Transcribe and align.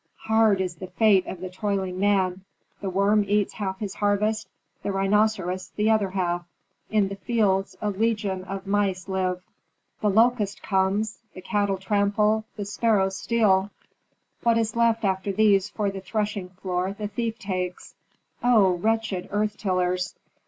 Hard 0.21 0.61
is 0.61 0.77
the 0.77 0.87
fate 0.87 1.27
of 1.27 1.41
the 1.41 1.49
toiling 1.51 1.99
man. 1.99 2.41
The 2.81 2.89
worm 2.89 3.23
eats 3.27 3.53
half 3.53 3.77
his 3.77 3.93
harvest, 3.93 4.49
the 4.81 4.91
rhinoceros 4.91 5.67
the 5.75 5.91
other 5.91 6.09
half; 6.09 6.43
in 6.89 7.09
the 7.09 7.17
fields, 7.17 7.77
a 7.83 7.91
legion 7.91 8.43
of 8.45 8.65
mice 8.65 9.07
live; 9.07 9.43
the 10.01 10.09
locust 10.09 10.63
comes, 10.63 11.19
the 11.35 11.41
cattle 11.43 11.77
trample, 11.77 12.45
the 12.55 12.65
sparrows 12.65 13.15
steal. 13.15 13.69
What 14.41 14.57
is 14.57 14.75
left 14.75 15.05
after 15.05 15.31
these 15.31 15.69
for 15.69 15.91
the 15.91 16.01
threshing 16.01 16.49
floor 16.49 16.93
the 16.93 17.07
thief 17.07 17.37
takes. 17.37 17.93
Oh, 18.43 18.77
wretched 18.77 19.27
earth 19.29 19.55
tillers! 19.55 20.15